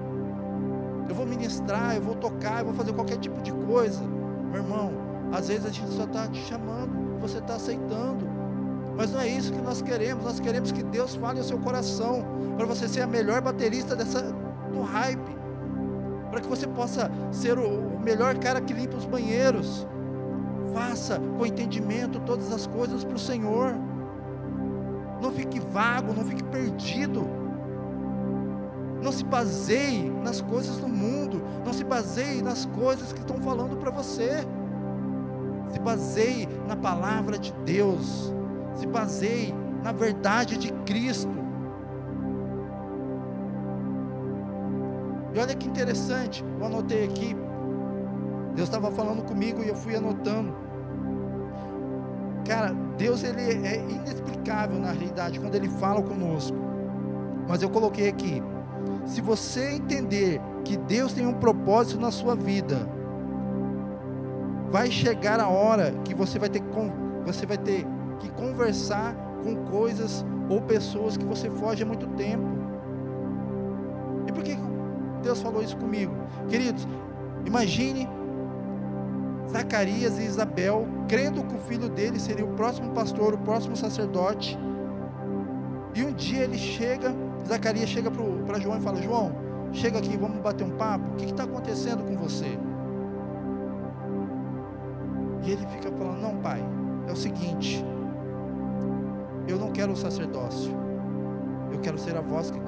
eu 1.09 1.15
vou 1.15 1.25
ministrar, 1.25 1.95
eu 1.95 2.01
vou 2.01 2.15
tocar, 2.15 2.59
eu 2.59 2.65
vou 2.65 2.73
fazer 2.75 2.93
qualquer 2.93 3.17
tipo 3.17 3.41
de 3.41 3.51
coisa. 3.51 4.03
Meu 4.51 4.61
irmão, 4.61 4.91
às 5.33 5.47
vezes 5.47 5.65
a 5.65 5.69
gente 5.69 5.91
só 5.91 6.03
está 6.03 6.27
te 6.27 6.39
chamando, 6.41 7.19
você 7.19 7.39
está 7.39 7.55
aceitando. 7.55 8.35
Mas 8.95 9.11
não 9.11 9.19
é 9.19 9.27
isso 9.27 9.51
que 9.51 9.61
nós 9.61 9.81
queremos, 9.81 10.23
nós 10.23 10.39
queremos 10.39 10.71
que 10.71 10.83
Deus 10.83 11.15
fale 11.15 11.39
ao 11.39 11.43
seu 11.43 11.57
coração, 11.57 12.23
para 12.55 12.65
você 12.65 12.87
ser 12.87 13.01
a 13.01 13.07
melhor 13.07 13.41
baterista 13.41 13.95
dessa, 13.95 14.21
do 14.71 14.81
hype, 14.81 15.35
para 16.35 16.41
que 16.41 16.49
você 16.49 16.67
possa 16.67 17.09
ser 17.31 17.57
o, 17.57 17.97
melhor 18.03 18.37
cara 18.39 18.59
que 18.59 18.73
limpa 18.73 18.97
os 18.97 19.05
banheiros. 19.05 19.87
Faça 20.73 21.17
com 21.37 21.45
entendimento 21.45 22.19
todas 22.19 22.51
as 22.51 22.67
coisas 22.67 23.05
para 23.05 23.15
o 23.15 23.19
Senhor. 23.19 23.73
Não 25.21 25.31
fique 25.31 25.61
vago, 25.61 26.13
não 26.13 26.25
fique 26.25 26.43
perdido. 26.43 27.25
Não 29.01 29.13
se 29.13 29.23
baseie 29.23 30.09
nas 30.09 30.41
coisas 30.41 30.75
do 30.75 30.89
mundo, 30.89 31.41
não 31.65 31.71
se 31.71 31.85
baseie 31.85 32.41
nas 32.41 32.65
coisas 32.65 33.13
que 33.13 33.19
estão 33.19 33.37
falando 33.37 33.77
para 33.77 33.89
você. 33.89 34.45
Se 35.69 35.79
baseie 35.79 36.49
na 36.67 36.75
palavra 36.75 37.37
de 37.37 37.53
Deus 37.63 38.35
se 38.75 38.85
baseie 38.85 39.53
na 39.81 39.93
verdade 39.93 40.57
de 40.57 40.73
Cristo. 40.85 41.44
E 45.35 45.39
olha 45.39 45.53
que 45.53 45.67
interessante, 45.67 46.45
eu 46.57 46.65
anotei 46.65 47.03
aqui. 47.03 47.35
Deus 48.55 48.69
estava 48.69 48.89
falando 48.89 49.21
comigo 49.23 49.61
e 49.61 49.67
eu 49.67 49.75
fui 49.75 49.93
anotando. 49.93 50.55
Cara, 52.47 52.73
Deus 52.97 53.21
ele 53.21 53.41
é 53.41 53.75
inexplicável 53.75 54.79
na 54.79 54.91
realidade 54.91 55.37
quando 55.37 55.55
ele 55.55 55.67
fala 55.67 56.01
conosco. 56.01 56.55
Mas 57.49 57.61
eu 57.61 57.69
coloquei 57.69 58.07
aqui: 58.07 58.41
se 59.05 59.19
você 59.19 59.71
entender 59.71 60.39
que 60.63 60.77
Deus 60.77 61.11
tem 61.11 61.27
um 61.27 61.33
propósito 61.33 61.99
na 61.99 62.11
sua 62.11 62.33
vida, 62.33 62.87
vai 64.71 64.89
chegar 64.89 65.41
a 65.41 65.49
hora 65.49 65.91
que 66.05 66.15
você 66.15 66.39
vai 66.39 66.47
ter 66.47 66.63
você 67.25 67.45
vai 67.45 67.57
ter 67.57 67.85
que 68.19 68.31
conversar 68.31 69.13
com 69.43 69.65
coisas 69.65 70.25
ou 70.47 70.61
pessoas 70.61 71.17
que 71.17 71.25
você 71.25 71.49
foge 71.49 71.83
há 71.83 71.85
muito 71.85 72.07
tempo. 72.15 72.47
E 74.27 74.31
por 74.31 74.41
que 74.41 74.55
Deus 75.25 75.41
falou 75.41 75.63
isso 75.63 75.75
comigo? 75.75 76.13
Queridos, 76.47 76.87
imagine 77.45 78.07
Zacarias 79.49 80.19
e 80.19 80.23
Isabel 80.23 80.87
crendo 81.07 81.43
que 81.43 81.55
o 81.55 81.57
filho 81.57 81.89
dele 81.89 82.19
seria 82.19 82.45
o 82.45 82.53
próximo 82.53 82.91
pastor, 82.91 83.33
o 83.33 83.37
próximo 83.39 83.75
sacerdote. 83.75 84.57
E 85.95 86.03
um 86.03 86.13
dia 86.13 86.43
ele 86.43 86.57
chega, 86.57 87.11
Zacarias 87.47 87.89
chega 87.89 88.11
para 88.11 88.59
João 88.59 88.77
e 88.77 88.81
fala: 88.81 89.01
João, 89.01 89.31
chega 89.73 89.97
aqui, 89.97 90.15
vamos 90.15 90.39
bater 90.41 90.63
um 90.63 90.71
papo. 90.71 91.09
O 91.11 91.15
que 91.15 91.25
está 91.25 91.43
acontecendo 91.43 92.03
com 92.03 92.15
você? 92.15 92.57
E 95.43 95.51
ele 95.51 95.65
fica 95.67 95.91
falando: 95.91 96.21
Não, 96.21 96.35
pai, 96.35 96.63
é 97.07 97.11
o 97.11 97.15
seguinte, 97.15 97.83
eu 99.47 99.57
não 99.57 99.71
quero 99.71 99.93
o 99.93 99.95
sacerdócio. 99.95 100.71
Eu 101.71 101.79
quero 101.79 101.97
ser 101.97 102.15
a 102.15 102.21
voz 102.21 102.51
que. 102.51 102.64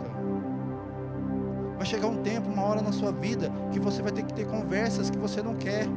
Vai 1.78 1.86
chegar 1.86 2.08
um 2.08 2.22
tempo, 2.24 2.50
uma 2.50 2.64
hora 2.64 2.82
na 2.82 2.92
sua 2.92 3.12
vida, 3.12 3.52
que 3.72 3.80
você 3.80 4.02
vai 4.02 4.12
ter 4.12 4.24
que 4.24 4.34
ter 4.34 4.46
conversas 4.48 5.10
que 5.10 5.18
você 5.18 5.42
não 5.42 5.56
quer. 5.56 5.88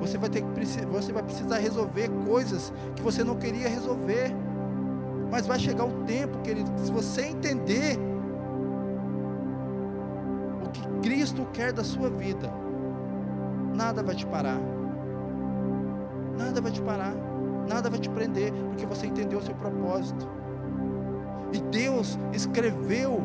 Você 0.00 0.16
vai, 0.16 0.30
ter 0.30 0.42
que, 0.42 0.86
você 0.86 1.12
vai 1.12 1.22
precisar 1.22 1.58
resolver 1.58 2.08
coisas 2.26 2.72
que 2.96 3.02
você 3.02 3.22
não 3.22 3.36
queria 3.36 3.68
resolver. 3.68 4.34
Mas 5.30 5.46
vai 5.46 5.58
chegar 5.58 5.84
o 5.84 6.04
tempo, 6.04 6.38
querido, 6.38 6.70
que 6.72 6.80
se 6.80 6.90
você 6.90 7.26
entender 7.26 7.98
o 10.64 10.70
que 10.70 10.82
Cristo 11.02 11.46
quer 11.52 11.72
da 11.72 11.84
sua 11.84 12.08
vida, 12.08 12.50
nada 13.74 14.02
vai 14.02 14.14
te 14.14 14.26
parar. 14.26 14.58
Nada 16.38 16.60
vai 16.62 16.72
te 16.72 16.80
parar 16.80 17.14
nada 17.70 17.88
vai 17.88 18.00
te 18.00 18.10
prender, 18.10 18.52
porque 18.52 18.84
você 18.84 19.06
entendeu 19.06 19.38
o 19.38 19.42
seu 19.42 19.54
propósito. 19.54 20.28
E 21.52 21.60
Deus 21.60 22.18
escreveu 22.32 23.22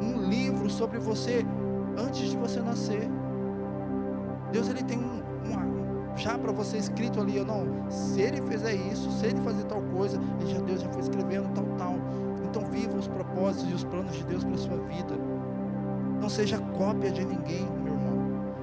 um 0.00 0.28
livro 0.28 0.68
sobre 0.70 0.98
você 0.98 1.44
antes 1.96 2.30
de 2.30 2.36
você 2.36 2.60
nascer. 2.60 3.08
Deus 4.52 4.68
ele 4.68 4.82
tem 4.82 4.98
um, 4.98 5.22
um 5.46 6.16
já 6.16 6.36
para 6.36 6.52
você 6.52 6.76
escrito 6.76 7.20
ali, 7.20 7.36
eu 7.36 7.44
não, 7.44 7.90
se 7.90 8.20
ele 8.20 8.42
fizer 8.42 8.74
isso, 8.74 9.10
se 9.12 9.26
ele 9.26 9.40
fazer 9.42 9.64
tal 9.64 9.80
coisa, 9.94 10.20
ele 10.40 10.50
já 10.50 10.60
Deus 10.60 10.80
já 10.80 10.88
foi 10.88 11.02
escrevendo 11.02 11.52
tal 11.54 11.64
tal. 11.76 11.94
Então 12.44 12.64
viva 12.66 12.96
os 12.96 13.06
propósitos 13.06 13.70
e 13.70 13.74
os 13.74 13.84
planos 13.84 14.16
de 14.16 14.24
Deus 14.24 14.44
para 14.44 14.56
sua 14.56 14.76
vida. 14.76 15.16
Não 16.20 16.28
seja 16.28 16.58
cópia 16.76 17.10
de 17.10 17.24
ninguém, 17.24 17.66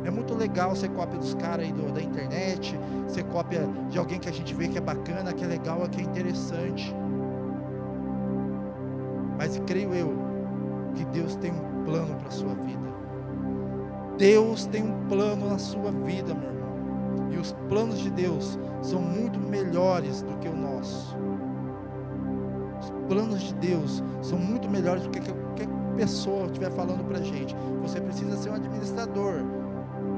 é 0.07 0.09
muito 0.09 0.33
legal 0.33 0.73
ser 0.73 0.89
cópia 0.91 1.19
dos 1.19 1.33
caras 1.33 1.65
aí 1.65 1.73
do, 1.73 1.91
da 1.91 2.01
internet, 2.01 2.79
ser 3.09 3.25
cópia 3.25 3.67
de 3.89 3.99
alguém 3.99 4.17
que 4.17 4.29
a 4.29 4.31
gente 4.31 4.53
vê 4.53 4.69
que 4.69 4.77
é 4.77 4.81
bacana, 4.81 5.33
que 5.33 5.43
é 5.43 5.47
legal, 5.47 5.81
que 5.89 5.99
é 5.99 6.03
interessante. 6.05 6.95
Mas 9.37 9.61
creio 9.67 9.93
eu 9.93 10.26
que 10.97 11.05
Deus 11.05 11.35
tem 11.35 11.51
um 11.51 11.83
plano 11.85 12.15
para 12.15 12.27
a 12.27 12.31
sua 12.31 12.55
vida. 12.55 12.87
Deus 14.17 14.65
tem 14.65 14.83
um 14.83 15.07
plano 15.07 15.47
na 15.47 15.59
sua 15.59 15.91
vida, 15.91 16.33
meu 16.33 16.49
irmão. 16.49 17.31
E 17.31 17.37
os 17.37 17.51
planos 17.69 17.99
de 17.99 18.09
Deus 18.09 18.57
são 18.81 18.99
muito 18.99 19.39
melhores 19.39 20.23
do 20.23 20.35
que 20.39 20.47
o 20.47 20.55
nosso. 20.55 21.15
Os 22.81 22.89
planos 23.07 23.41
de 23.41 23.53
Deus 23.55 24.03
são 24.21 24.39
muito 24.39 24.67
melhores 24.67 25.03
do 25.03 25.09
que 25.09 25.19
qualquer 25.19 25.67
pessoa 25.95 26.47
estiver 26.47 26.71
falando 26.71 27.05
para 27.07 27.19
a 27.19 27.21
gente. 27.23 27.55
Você 27.81 28.01
precisa 28.01 28.35
ser 28.37 28.49
um 28.49 28.55
administrador. 28.55 29.35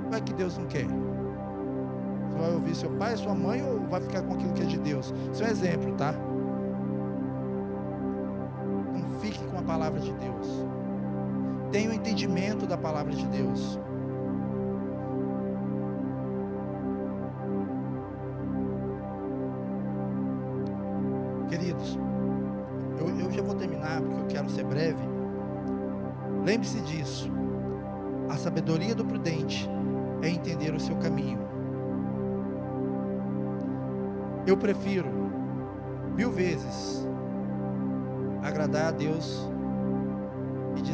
Vai 0.10 0.22
que 0.22 0.34
Deus 0.34 0.58
não 0.58 0.66
quer. 0.66 0.86
Você 0.86 2.38
vai 2.40 2.54
ouvir 2.54 2.76
seu 2.76 2.90
pai, 2.92 3.18
sua 3.18 3.36
mãe 3.36 3.62
ou 3.62 3.82
vai 3.88 4.00
ficar 4.00 4.22
com 4.22 4.34
aquilo 4.34 4.54
que 4.54 4.64
é 4.64 4.66
de 4.66 4.80
Deus? 4.80 5.14
Isso 5.34 5.44
é 5.44 5.48
um 5.48 5.50
exemplo, 5.50 5.94
tá? 5.96 6.14
Não 8.94 9.20
fique 9.20 9.44
com 9.46 9.58
a 9.58 9.62
palavra 9.62 10.00
de 10.00 10.14
Deus. 10.14 10.39
Tenha 11.72 11.90
o 11.90 11.92
um 11.92 11.96
entendimento 11.96 12.66
da 12.66 12.78
palavra 12.78 13.14
de 13.14 13.26
Deus. 13.28 13.80
Queridos, 21.48 21.98
eu, 23.00 23.20
eu 23.20 23.32
já 23.32 23.42
vou 23.42 23.56
terminar 23.56 24.02
porque 24.02 24.22
eu 24.22 24.28
quero 24.28 24.50
ser 24.50 24.64
breve. 24.66 25.04
Lembre-se 26.46 26.82
disso. 26.82 27.32
A 28.30 28.38
sabedoria 28.38 28.94
do 28.94 29.06
prudente 29.06 29.70
é 30.22 30.30
entender 30.30 30.74
o 30.74 30.80
seu 30.80 30.96
caminho. 30.98 31.40
Eu 34.46 34.58
prefiro 34.58 35.08
mil 36.16 36.32
vezes 36.32 37.08
agradar 38.42 38.88
a 38.88 38.92
Deus 38.92 39.49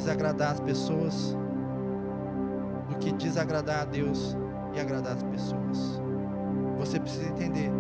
desagradar 0.06 0.52
as 0.52 0.60
pessoas 0.60 1.36
do 2.88 2.96
que 3.00 3.12
desagradar 3.14 3.82
a 3.82 3.86
Deus 3.86 4.38
e 4.76 4.80
agradar 4.80 5.14
as 5.14 5.24
pessoas. 5.24 6.00
Você 6.78 7.00
precisa 7.00 7.28
entender 7.28 7.72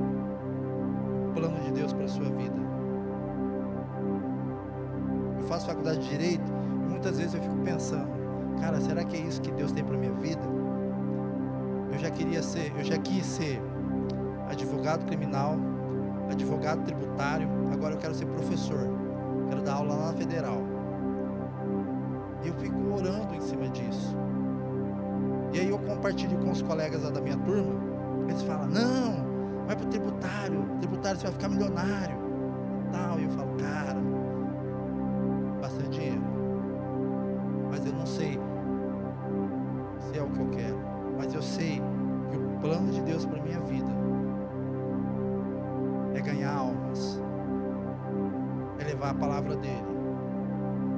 o 1.29 1.33
plano 1.33 1.59
de 1.59 1.71
Deus 1.71 1.93
para 1.93 2.05
a 2.05 2.07
sua 2.07 2.25
vida. 2.25 2.55
Eu 5.39 5.43
faço 5.43 5.67
faculdade 5.67 5.99
de 5.99 6.09
direito 6.09 6.51
e 6.87 6.89
muitas 6.89 7.19
vezes 7.19 7.35
eu 7.35 7.41
fico 7.43 7.57
pensando, 7.57 8.09
cara, 8.59 8.81
será 8.81 9.03
que 9.03 9.15
é 9.15 9.19
isso 9.19 9.39
que 9.39 9.51
Deus 9.51 9.71
tem 9.71 9.83
para 9.83 9.95
minha 9.95 10.13
vida? 10.13 10.41
Eu 11.91 11.99
já 11.99 12.09
queria 12.09 12.41
ser, 12.41 12.73
eu 12.75 12.83
já 12.83 12.97
quis 12.97 13.23
ser 13.23 13.61
advogado 14.49 15.05
criminal, 15.05 15.57
advogado 16.31 16.83
tributário, 16.85 17.47
agora 17.71 17.93
eu 17.93 17.99
quero 17.99 18.15
ser 18.15 18.25
professor. 18.25 18.79
Quero 19.47 19.61
dar 19.61 19.75
aula 19.75 19.93
lá 19.93 20.07
na 20.07 20.13
federal. 20.13 20.74
E 22.45 22.47
eu 22.47 22.53
fico 22.53 22.77
orando 22.93 23.33
em 23.33 23.41
cima 23.41 23.67
disso. 23.69 24.15
E 25.51 25.59
aí 25.59 25.69
eu 25.69 25.79
compartilho 25.79 26.37
com 26.37 26.51
os 26.51 26.61
colegas 26.61 27.01
da 27.01 27.19
minha 27.19 27.37
turma, 27.37 27.73
eles 28.27 28.43
falam, 28.43 28.67
não, 28.67 29.65
vai 29.65 29.75
para 29.75 29.85
o 29.85 29.89
tributário, 29.89 30.63
tributário 30.79 31.19
você 31.19 31.23
vai 31.23 31.33
ficar 31.33 31.49
milionário. 31.49 32.17
Tal. 32.91 33.19
E 33.19 33.23
eu 33.23 33.29
falo, 33.31 33.49
cara, 33.55 33.99
bastante 35.59 35.89
dinheiro. 35.89 36.21
Mas 37.71 37.83
eu 37.83 37.93
não 37.93 38.05
sei 38.05 38.39
se 39.99 40.19
é 40.19 40.21
o 40.21 40.29
que 40.29 40.39
eu 40.39 40.49
quero. 40.49 40.77
Mas 41.17 41.33
eu 41.33 41.41
sei 41.41 41.81
que 42.29 42.37
o 42.37 42.59
plano 42.59 42.91
de 42.91 43.01
Deus 43.01 43.25
para 43.25 43.41
minha 43.41 43.59
vida 43.61 43.89
é 46.13 46.21
ganhar 46.21 46.53
almas, 46.53 47.19
é 48.79 48.83
levar 48.83 49.09
a 49.09 49.13
palavra 49.15 49.55
dele, 49.55 49.85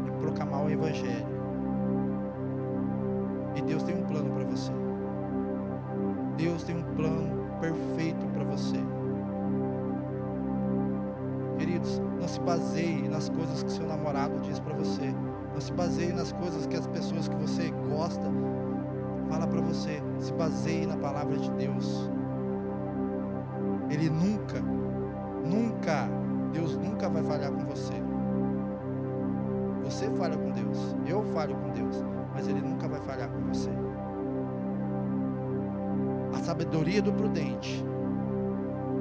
é 0.08 0.12
proclamar 0.20 0.66
o 0.66 0.70
evangelho. 0.70 1.37
Deus 6.38 6.64
tem 6.64 6.78
um 6.78 6.84
plano 6.96 7.48
perfeito 7.60 8.26
para 8.28 8.44
você. 8.44 8.78
Queridos, 11.58 12.00
não 12.20 12.28
se 12.28 12.40
baseie 12.40 13.08
nas 13.10 13.30
coisas 13.30 13.64
que 13.64 13.72
seu 13.72 13.88
namorado 13.88 14.40
diz 14.42 14.60
para 14.60 14.76
você. 14.76 15.14
Não 15.54 15.62
se 15.62 15.74
baseie 15.74 16.14
nas 16.14 16.32
coisas 16.32 16.68
que 16.68 16.76
as 16.76 16.86
pessoas 16.88 17.28
que 17.28 17.36
você 17.36 17.72
gosta 17.90 18.32
fala 19.30 19.48
para 19.48 19.62
você. 19.62 20.02
Se 20.20 20.32
baseie 20.34 20.86
na 20.86 20.98
palavra 20.98 21.38
de 21.38 21.50
Deus. 21.52 22.10
Ele 23.90 24.10
nunca, 24.10 24.60
nunca, 25.44 26.10
Deus 26.52 26.78
nunca 26.78 27.10
vai 27.10 27.24
falhar 27.24 27.52
com 27.52 27.66
você. 27.66 27.94
Você 29.84 30.10
falha 30.12 30.38
com 30.38 30.52
Deus, 30.52 30.96
eu 31.08 31.24
falho 31.34 31.56
com 31.56 31.70
Deus, 31.70 32.04
mas 32.34 32.48
Ele 32.48 32.62
nunca 32.62 32.88
vai 32.88 33.00
falhar 33.00 33.30
com 33.30 33.40
você. 33.48 33.72
Sabedoria 36.58 37.04
do 37.04 37.14
prudente 37.14 37.86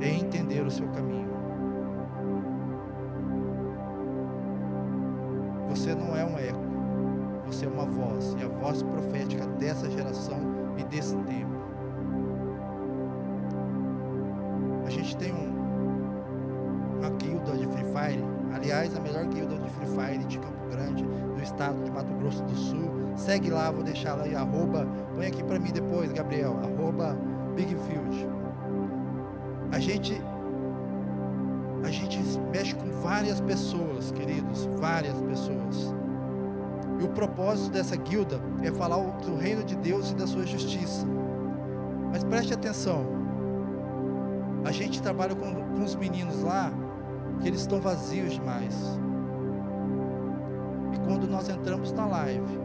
é 0.03 0.11
entender 0.11 0.61
o 0.61 0.71
seu 0.71 0.87
caminho. 0.89 1.31
Você 5.71 5.95
não 5.95 6.15
é 6.15 6.23
um 6.23 6.37
eco, 6.37 6.61
você 7.47 7.65
é 7.65 7.69
uma 7.69 7.87
voz, 7.87 8.37
e 8.39 8.45
a 8.45 8.49
voz 8.49 8.83
profética 8.83 9.47
dessa 9.59 9.91
geração 9.91 10.39
e 10.77 10.85
desse 10.85 11.17
tempo. 11.17 11.57
A 14.85 14.91
gente 14.91 15.17
tem 15.17 15.33
um, 15.33 16.99
uma 16.99 17.09
guilda 17.09 17.57
de 17.57 17.67
Free 17.69 17.85
Fire, 17.85 18.25
aliás, 18.55 18.95
a 18.95 19.01
melhor 19.01 19.25
guilda 19.29 19.57
de 19.57 19.71
Free 19.71 19.87
Fire 19.87 20.25
de 20.27 20.39
Campo 20.39 20.69
Grande, 20.71 21.05
do 21.05 21.43
estado 21.43 21.83
de 21.83 21.91
Mato 21.91 22.13
Grosso 22.19 22.45
do 22.45 22.55
Sul. 22.55 22.91
Segue 23.17 23.49
lá, 23.49 23.71
vou 23.71 23.83
deixar 23.83 24.15
lá 24.15 24.25
arroba, 24.39 24.87
põe 25.15 25.29
aqui 25.29 25.43
para 25.43 25.59
mim 25.59 25.73
depois, 25.73 26.13
Gabriel, 26.13 26.59
arroba 26.63 27.17
Bigfield. 27.57 28.29
A 29.73 29.79
gente 29.79 30.23
a 31.83 31.91
gente 31.91 32.19
mexe 32.53 32.75
com 32.75 32.91
várias 33.01 33.41
pessoas, 33.41 34.11
queridos, 34.11 34.67
várias 34.79 35.21
pessoas. 35.23 35.95
E 36.99 37.05
o 37.05 37.09
propósito 37.09 37.71
dessa 37.71 37.95
guilda 37.97 38.41
é 38.63 38.73
falar 38.73 38.97
do 38.97 39.37
reino 39.37 39.63
de 39.63 39.77
Deus 39.77 40.11
e 40.11 40.15
da 40.15 40.27
sua 40.27 40.45
justiça. 40.45 41.07
Mas 42.11 42.25
preste 42.25 42.53
atenção. 42.53 43.07
A 44.65 44.73
gente 44.73 45.01
trabalha 45.01 45.35
com, 45.35 45.55
com 45.55 45.85
os 45.85 45.95
meninos 45.95 46.43
lá 46.43 46.73
que 47.41 47.49
eles 47.49 47.61
estão 47.61 47.81
vazios 47.81 48.33
demais. 48.33 48.75
E 50.93 50.99
quando 51.07 51.29
nós 51.29 51.49
entramos 51.49 51.93
na 51.93 52.07
live 52.07 52.59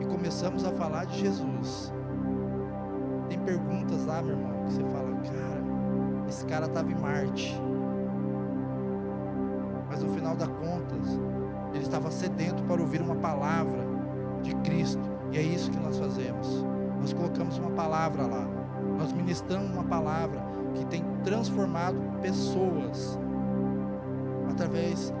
e 0.00 0.04
começamos 0.04 0.64
a 0.64 0.72
falar 0.72 1.06
de 1.06 1.20
Jesus, 1.20 1.92
tem 3.28 3.38
perguntas 3.40 4.04
lá, 4.06 4.22
meu 4.22 4.36
irmão, 4.36 4.64
que 4.64 4.72
você 4.72 4.82
fala, 4.84 5.14
cara, 5.22 5.62
esse 6.28 6.44
cara 6.46 6.66
estava 6.66 6.90
em 6.90 6.94
Marte. 6.94 7.60
Mas 9.88 10.02
no 10.02 10.10
final 10.10 10.34
das 10.34 10.48
contas, 10.48 11.18
ele 11.72 11.82
estava 11.82 12.10
sedento 12.10 12.62
para 12.64 12.80
ouvir 12.80 13.00
uma 13.00 13.16
palavra 13.16 13.80
de 14.42 14.54
Cristo. 14.56 15.02
E 15.32 15.38
é 15.38 15.42
isso 15.42 15.70
que 15.70 15.78
nós 15.78 15.98
fazemos. 15.98 16.64
Nós 17.00 17.12
colocamos 17.12 17.58
uma 17.58 17.70
palavra 17.70 18.26
lá. 18.26 18.46
Nós 18.98 19.12
ministramos 19.12 19.70
uma 19.70 19.84
palavra 19.84 20.40
que 20.74 20.84
tem 20.86 21.04
transformado 21.24 21.96
pessoas 22.20 23.18
através 24.50 25.12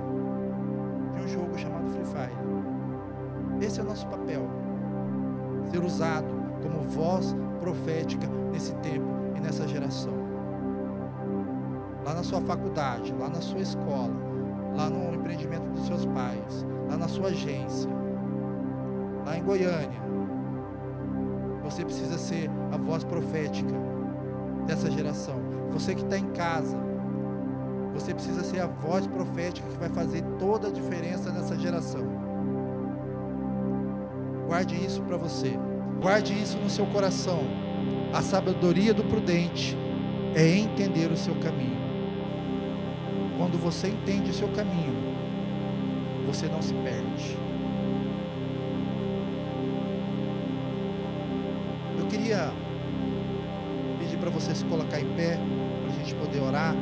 de 1.14 1.22
um 1.22 1.28
jogo 1.28 1.56
chamado 1.58 1.88
Free 1.90 2.04
Fire. 2.04 3.64
Esse 3.64 3.80
é 3.80 3.82
o 3.82 3.86
nosso 3.86 4.06
papel. 4.06 4.42
Ser 5.70 5.84
usado 5.84 6.26
como 6.62 6.82
voz 6.82 7.36
profética 7.68 8.26
nesse 8.50 8.74
tempo 8.76 9.06
e 9.36 9.40
nessa 9.40 9.68
geração. 9.68 10.12
Lá 12.04 12.14
na 12.14 12.22
sua 12.22 12.40
faculdade, 12.40 13.12
lá 13.12 13.28
na 13.28 13.42
sua 13.42 13.60
escola, 13.60 14.14
lá 14.74 14.88
no 14.88 15.14
empreendimento 15.14 15.68
dos 15.70 15.86
seus 15.86 16.06
pais, 16.06 16.66
lá 16.88 16.96
na 16.96 17.08
sua 17.08 17.28
agência, 17.28 17.90
lá 19.26 19.36
em 19.36 19.42
Goiânia. 19.42 20.00
Você 21.62 21.84
precisa 21.84 22.16
ser 22.16 22.50
a 22.72 22.78
voz 22.78 23.04
profética 23.04 23.74
dessa 24.66 24.90
geração. 24.90 25.36
Você 25.70 25.94
que 25.94 26.02
está 26.02 26.16
em 26.16 26.30
casa, 26.30 26.78
você 27.92 28.14
precisa 28.14 28.42
ser 28.44 28.60
a 28.60 28.66
voz 28.66 29.06
profética 29.06 29.68
que 29.68 29.76
vai 29.76 29.90
fazer 29.90 30.22
toda 30.38 30.68
a 30.68 30.70
diferença 30.70 31.30
nessa 31.30 31.54
geração. 31.58 32.06
Guarde 34.46 34.74
isso 34.82 35.02
para 35.02 35.18
você. 35.18 35.58
Guarde 36.00 36.32
isso 36.32 36.56
no 36.58 36.70
seu 36.70 36.86
coração. 36.86 37.40
A 38.12 38.22
sabedoria 38.22 38.94
do 38.94 39.02
prudente 39.02 39.76
é 40.34 40.48
entender 40.56 41.10
o 41.10 41.16
seu 41.16 41.34
caminho. 41.36 41.76
Quando 43.36 43.58
você 43.58 43.88
entende 43.88 44.30
o 44.30 44.34
seu 44.34 44.48
caminho, 44.48 44.94
você 46.24 46.46
não 46.46 46.62
se 46.62 46.72
perde. 46.74 47.36
Eu 51.98 52.06
queria 52.06 52.52
pedir 53.98 54.18
para 54.18 54.30
você 54.30 54.54
se 54.54 54.64
colocar 54.66 55.00
em 55.00 55.06
pé, 55.16 55.36
para 55.82 55.94
a 55.94 55.98
gente 55.98 56.14
poder 56.14 56.40
orar. 56.40 56.76